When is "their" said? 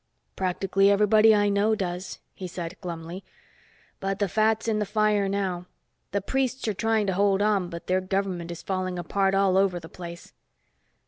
7.85-8.01